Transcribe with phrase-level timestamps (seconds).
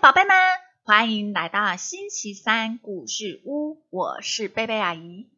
[0.00, 0.34] 宝贝们
[0.84, 5.28] 欢迎来到星期三故事屋，我是贝贝阿姨。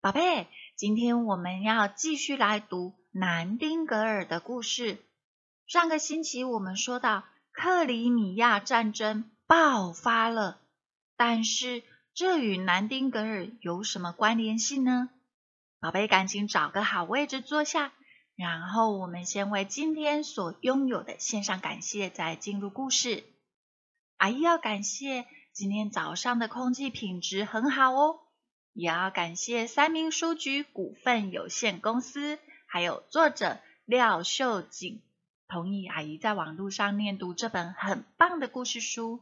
[0.00, 0.46] 宝贝，
[0.76, 4.98] 今天我们要继续来读南丁格尔的故事。
[5.66, 10.60] 上个星期我们说到克里米亚战争爆发了，
[11.16, 11.82] 但是
[12.14, 15.10] 这与南丁格尔有什么关联性呢？
[15.80, 17.92] 宝贝，赶紧找个好位置坐下，
[18.36, 23.24] 然后我们先为今天所拥有的献上感谢，再进入故事。
[24.18, 28.18] 阿姨要感谢今天早上的空气品质很好哦，
[28.72, 35.00] 也要感谢三明书局股份有限公司，还有作者廖秀锦
[35.46, 39.20] 同意阿姨在网络上念读这本很棒的故事书。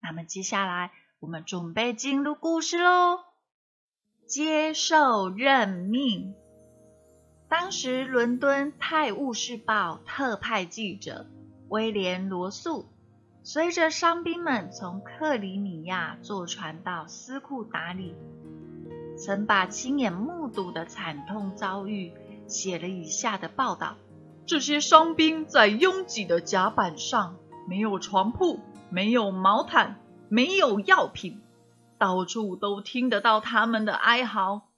[0.00, 3.20] 那么接下来我们准备进入故事喽。
[4.26, 6.34] 接受任命。
[7.50, 11.26] 当时伦敦《泰晤士报》特派记者
[11.68, 12.86] 威廉罗素。
[13.42, 18.14] 随着伤兵们从克里米亚坐船到斯库达里，
[19.16, 22.12] 曾把亲眼目睹的惨痛遭遇
[22.46, 23.96] 写了以下的报道：
[24.44, 29.96] 这些伤兵在拥挤的甲板上，没有床铺，没有毛毯，
[30.28, 31.40] 没有药品，
[31.98, 34.68] 到处都听得到他们的哀嚎，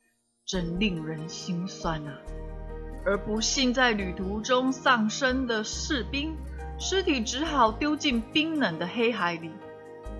[0.46, 2.14] 真令人心酸啊！
[3.04, 6.36] 而不幸在旅途中丧生的士兵。
[6.78, 9.50] 尸体只好丢进冰冷的黑海里。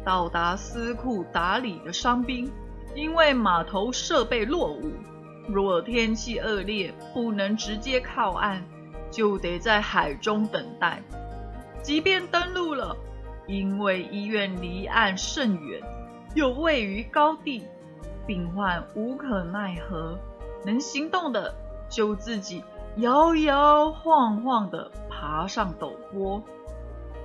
[0.05, 2.50] 到达斯库达里的伤兵，
[2.95, 4.91] 因为码头设备落伍，
[5.48, 8.62] 若天气恶劣不能直接靠岸，
[9.11, 11.00] 就得在海中等待。
[11.83, 12.97] 即便登陆了，
[13.47, 15.80] 因为医院离岸甚远，
[16.34, 17.63] 又位于高地，
[18.27, 20.19] 病患无可奈何，
[20.64, 21.55] 能行动的
[21.89, 22.63] 就自己。
[22.96, 24.90] 摇摇晃晃的
[25.22, 26.42] 爬上陡坡，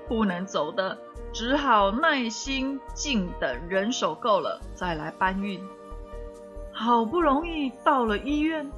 [0.07, 0.95] 不能走的
[1.33, 5.59] 只好耐心静等人手够了再来搬运。
[6.71, 8.71] 好不容易到了医院，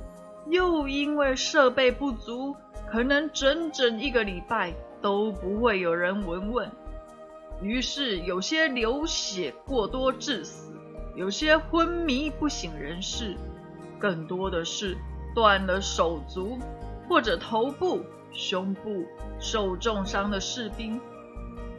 [0.48, 2.56] 又因为设备不足，
[2.90, 6.72] 可能整整一个礼拜都不会有人闻问。
[7.62, 10.72] 于是有些流血过多致死，
[11.14, 13.36] 有些昏迷不省人事，
[14.00, 14.96] 更多的是
[15.36, 16.58] 断了手足。
[17.10, 18.02] 或者头部、
[18.32, 19.06] 胸部
[19.40, 21.00] 受重伤的士兵，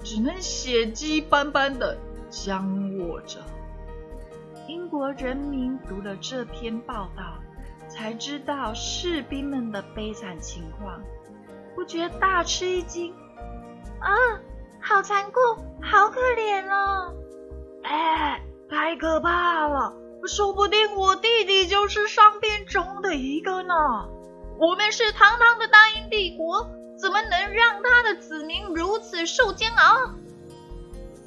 [0.03, 1.97] 只能血迹斑斑的
[2.28, 3.38] 僵卧着。
[4.69, 7.38] 英国人民读了这篇报道，
[7.88, 11.00] 才知道士兵们的悲惨情况，
[11.75, 13.12] 不觉大吃一惊。
[14.00, 14.11] 啊，
[14.81, 15.41] 好残酷，
[15.82, 17.15] 好可怜哦！
[17.82, 19.93] 哎，太可怕了，
[20.27, 23.75] 说不定我弟弟就是伤病中的一个呢。
[24.60, 30.15] 我们是堂堂的大英帝国，怎么能让他的子民如此受煎熬？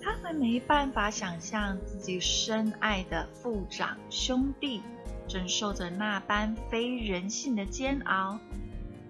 [0.04, 4.84] 他们没办法想象自己深爱的父长兄弟
[5.28, 8.38] 正受着那般非人性的煎熬。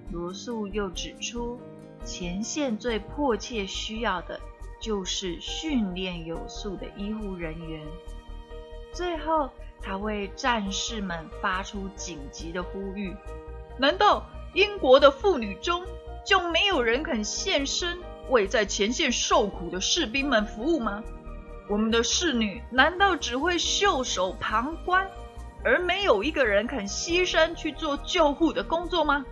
[0.09, 1.59] 罗素又指出，
[2.05, 4.39] 前线最迫切需要的
[4.79, 7.85] 就是训练有素的医护人员。
[8.93, 9.49] 最后，
[9.81, 13.13] 他为战士们发出紧急的呼吁。
[13.77, 15.83] 难道英国的妇女中
[16.25, 17.97] 就没有人肯献身
[18.29, 21.03] 为在前线受苦的士兵们服务吗？
[21.69, 25.09] 我们的侍女难道只会袖手旁观，
[25.63, 29.25] 而没有一个人肯牺牲去做救护的工作吗？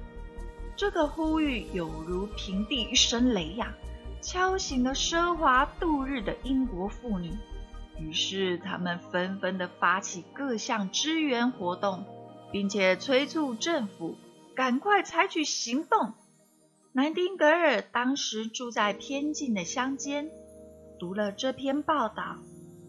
[0.75, 3.73] 这个呼吁有如平地一声雷呀，
[4.21, 7.31] 敲醒了奢华度日的英国妇女。
[7.99, 12.03] 于是，他们纷纷的发起各项支援活动，
[12.51, 14.15] 并且催促政府。
[14.55, 16.13] 赶快采取行动！
[16.91, 20.29] 南丁格尔当时住在偏静的乡间，
[20.99, 22.37] 读了这篇报道，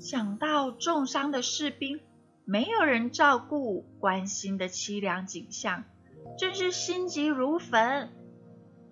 [0.01, 2.01] 想到重伤的士兵
[2.45, 5.85] 没有人照顾、关心的凄凉景象，
[6.37, 8.11] 真是心急如焚。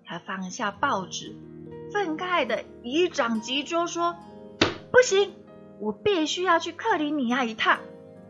[0.05, 1.35] 他放下报纸，
[1.91, 4.15] 愤慨的以掌击桌，说
[4.91, 5.33] ：“不行，
[5.79, 7.79] 我必须要去克里米亚一趟。”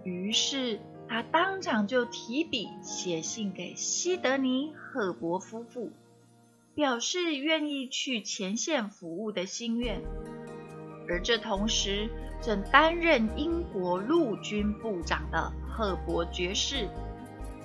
[0.03, 0.79] 于是。
[1.11, 5.91] 他当场就提笔写信给西德尼·赫伯夫妇，
[6.73, 10.01] 表示愿意去前线服务的心愿。
[11.09, 12.09] 而这同时，
[12.41, 16.87] 正担任英国陆军部长的赫伯爵士，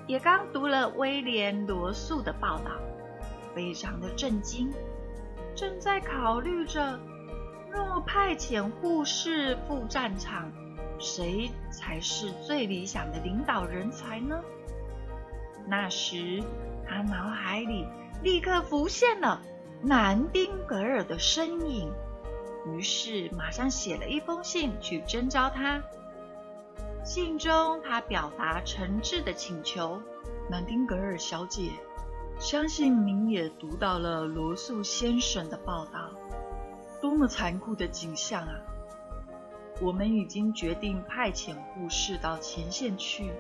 [0.09, 2.73] 也刚读了威廉·罗素的报道，
[3.55, 4.73] 非常的震惊，
[5.55, 6.99] 正在考虑着，
[7.71, 10.51] 若派遣护士赴战场。
[10.99, 14.41] 谁才是最理想的领导人才呢？
[15.67, 16.43] 那时，
[16.87, 17.87] 他脑海里
[18.23, 19.43] 立刻浮现了
[19.83, 21.93] 南丁格尔的身影。
[22.69, 25.83] 于是马上写了一封信去征召他。
[27.05, 30.03] 信中他表达诚挚的请求
[30.51, 31.71] ：“南丁格尔小姐，
[32.41, 36.11] 相信您也读到了罗素先生的报道，
[37.01, 38.61] 多么残酷的景象啊！
[39.81, 43.31] 我们已经决定派遣护士到前线去。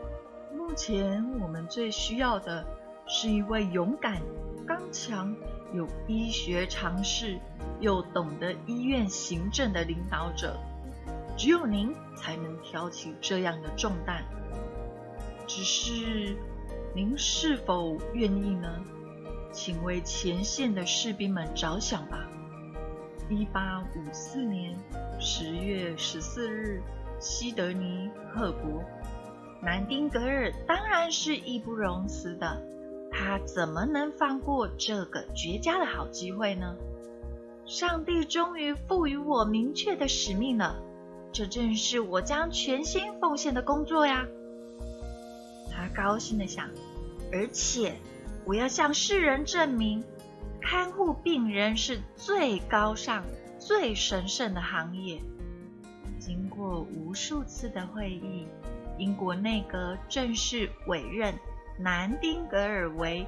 [0.54, 2.66] 目前我们最需要的
[3.06, 4.20] 是一位勇敢、
[4.66, 5.34] 刚强。”
[5.74, 7.38] 有医学常识
[7.80, 10.56] 又懂得医院行政的领导者，
[11.36, 14.24] 只有您才能挑起这样的重担。
[15.46, 16.36] 只是，
[16.94, 18.80] 您是否愿意呢？
[19.50, 22.28] 请为前线的士兵们着想吧。
[23.28, 24.78] 一八五四年
[25.18, 26.82] 十月十四日，
[27.18, 28.84] 西德尼·赫伯，
[29.62, 32.62] 南丁格尔当然是义不容辞的。
[33.10, 36.76] 他怎么能放过这个绝佳的好机会呢？
[37.64, 40.76] 上帝终于赋予我明确的使命了，
[41.32, 44.26] 这正是我将全心奉献的工作呀！
[45.72, 46.68] 他高兴的想，
[47.32, 47.94] 而且
[48.44, 50.04] 我要向世人证明，
[50.60, 53.28] 看护病人是最高尚的、
[53.66, 55.20] 最神圣的行业。
[56.20, 58.46] 经过无数次的会议，
[58.96, 61.34] 英国内阁正式委任。
[61.76, 63.26] 南丁格尔为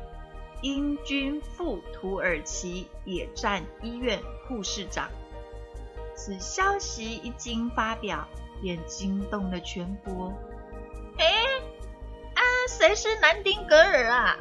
[0.63, 5.11] 英军赴土耳其野战医院护士长。
[6.15, 8.25] 此消息一经发表，
[8.63, 10.33] 便惊动了全国。
[11.19, 11.27] 哎，
[12.35, 14.17] 啊，谁是南丁格尔啊？
[14.17, 14.39] 啊，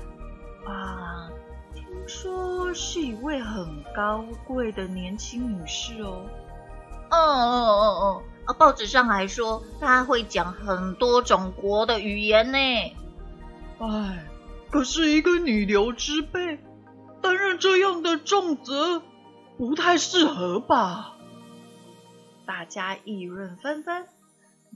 [2.08, 6.26] 说是一位很高贵的年轻女士哦。
[7.10, 12.58] 哦哦哦哦啊，报纸上还说她会讲很多种国的语言呢。
[13.80, 14.26] 唉，
[14.72, 16.60] 可是一个女流之辈
[17.22, 19.02] 担任这样的重责，
[19.58, 21.14] 不太适合吧？
[22.46, 24.08] 大家议论纷纷，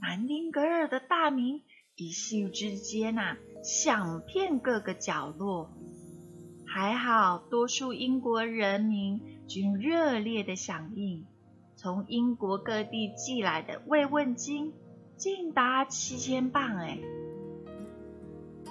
[0.00, 1.62] 南丁格尔的大名
[1.96, 5.70] 一夕之间呐，响遍各个角落。
[6.74, 11.26] 还好，多数英国人民均热烈的响应，
[11.76, 14.72] 从英国各地寄来的慰问金
[15.18, 16.98] 竟达七千镑，哎。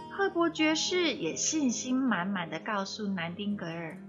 [0.10, 4.00] 赫伯爵士也信心满满的告诉南丁格尔，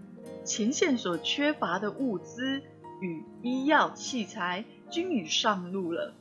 [0.43, 2.62] 前线所缺乏的物资
[3.03, 6.15] 与医药器材均已上路了。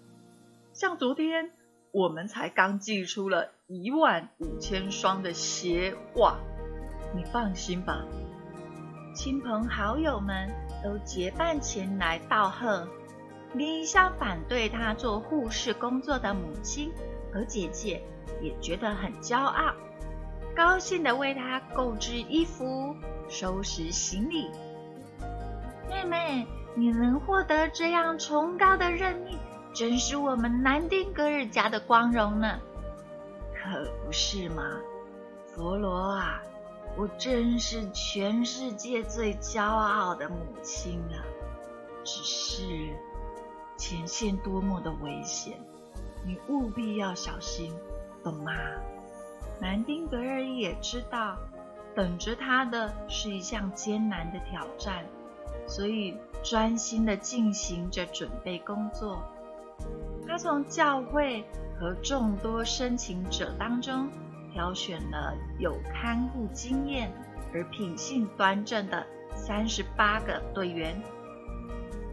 [0.74, 1.52] 像昨天，
[1.94, 6.38] 我们才刚寄出了一万五千双的鞋袜。
[7.14, 8.04] 你放心吧，
[9.14, 10.50] 亲朋好友们
[10.84, 12.88] 都结伴前来道贺，
[13.54, 16.92] 连一向反对他做护士工作的母亲
[17.34, 18.02] 和姐姐。
[18.40, 19.74] 也觉得很骄傲，
[20.56, 22.96] 高兴的为他购置衣服、
[23.30, 24.50] 收拾行李。
[25.88, 29.38] 妹妹，你能获得这样崇高的任命，
[29.74, 32.60] 真是我们南丁格尔家的光荣呢。
[33.54, 34.64] 可不是吗，
[35.54, 36.42] 佛罗啊，
[36.98, 41.24] 我真是全世界最骄傲的母亲了。
[42.04, 42.64] 只是
[43.78, 45.60] 前线多么的危险，
[46.26, 47.74] 你务必要小心。
[48.24, 48.54] 懂吗？
[49.60, 51.38] 南丁格尔也知道，
[51.96, 55.06] 等着他的是一项艰难的挑战，
[55.68, 59.22] 所以专心的进行着准备工作。
[60.28, 61.44] 他从教会
[61.80, 64.10] 和众多申请者当中
[64.54, 67.12] 挑选了有看护经验
[67.54, 71.02] 而品性端正的三十八个队员，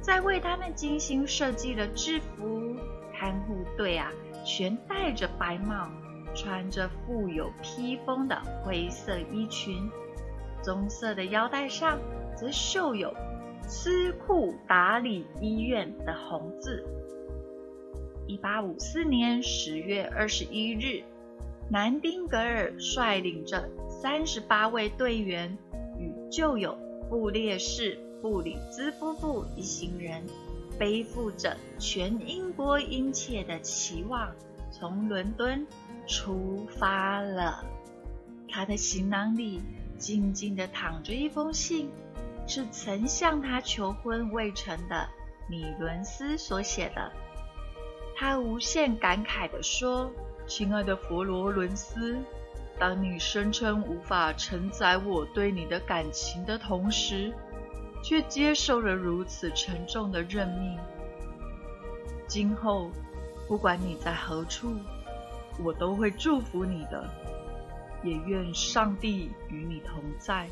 [0.01, 2.77] 在为他们精心设计了制服。
[3.13, 4.13] 看护队啊！
[4.45, 5.89] 全戴着白帽，
[6.37, 9.91] 穿着富有披风的灰色衣裙，
[10.63, 11.99] 棕色的腰带上
[12.37, 13.13] 则绣有
[13.67, 16.87] “斯库达里医院”的红字。
[18.29, 21.03] 一八五四年十月二十一日，
[21.71, 25.57] 南丁格尔率领着三十八位队员
[25.99, 30.25] 与旧友布列士布里兹夫妇一行人。
[30.79, 34.33] 背负着全英国殷切的期望，
[34.71, 35.67] 从伦敦
[36.07, 37.65] 出发了。
[38.49, 39.61] 他的行囊里
[39.99, 41.91] 静静地躺着一封信，
[42.47, 45.09] 是曾向他求婚未成的
[45.51, 47.11] 米伦斯所写的。
[48.15, 50.09] 他无限感慨地说
[50.49, 52.19] ：“亲爱的佛罗伦斯，
[52.79, 57.33] 当你声称无法承载我对你的感情的同时，”
[58.01, 60.79] 却接受了如此沉重的任命。
[62.29, 62.91] 今后，
[63.49, 64.77] 不管你在何处，
[65.65, 67.11] 我都会祝福你的，
[68.05, 70.49] 也愿上帝与你同在。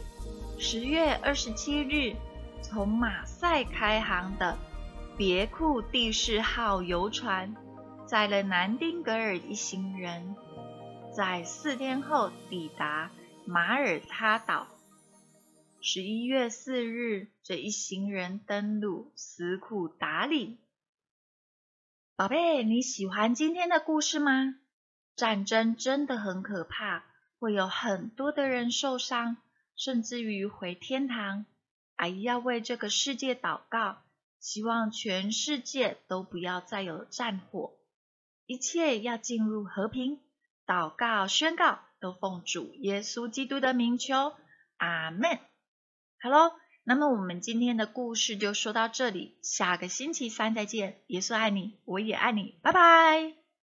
[0.59, 2.17] 十月二十七日，
[2.61, 4.59] 从马赛开航的
[5.17, 7.55] 别库蒂士号游船
[8.06, 10.36] 载了南丁格尔一行人，
[11.12, 13.10] 在四天后抵达
[13.44, 14.68] 马耳他岛。
[15.80, 20.56] 十一月四日，这一行人登陆斯库达里。
[22.14, 24.54] 宝贝，你喜欢今天的故事吗？
[25.16, 27.04] 战争真的很可怕，
[27.40, 29.36] 会有很多的人受伤，
[29.75, 31.44] 甚至于回天堂。
[31.96, 33.98] 阿姨要为这个世界祷告，
[34.38, 37.75] 希望全世界都不要再有战火，
[38.47, 40.21] 一切要进入和平。
[40.67, 44.33] 祷告宣告，都奉主耶稣基督的名求，
[44.79, 45.38] 阿门。
[46.21, 51.03] 好喽，那么我们今天的故事就说到这里，下个星期三再见。
[51.07, 53.46] 耶稣爱你，我也爱你，拜拜。